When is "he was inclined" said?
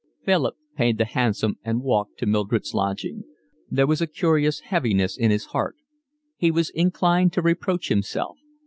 6.37-7.33